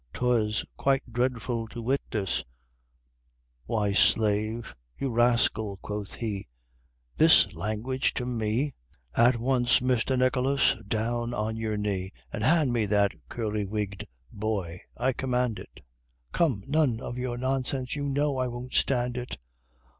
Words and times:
'twas 0.15 0.65
quite 0.77 1.03
dreadful 1.13 1.67
to 1.67 1.79
witness 1.79 2.43
"Why, 3.67 3.93
slave! 3.93 4.73
You 4.97 5.11
rascal!" 5.11 5.77
quoth 5.83 6.15
he, 6.15 6.47
"This 7.17 7.53
language 7.53 8.15
to 8.15 8.25
ME! 8.25 8.73
At 9.15 9.35
once, 9.37 9.79
Mr. 9.79 10.17
Nicholas! 10.17 10.75
down 10.87 11.35
on 11.35 11.55
your 11.55 11.77
knee, 11.77 12.13
And 12.33 12.43
hand 12.43 12.73
me 12.73 12.87
that 12.87 13.11
curly 13.29 13.63
wigged 13.67 14.07
boy! 14.31 14.81
I 14.97 15.13
command 15.13 15.59
it 15.59 15.81
Come! 16.31 16.63
none 16.65 16.99
of 16.99 17.19
your 17.19 17.37
nonsense! 17.37 17.95
you 17.95 18.05
know 18.09 18.39
I 18.39 18.47
won't 18.47 18.73
stand 18.73 19.17
it." 19.17 19.37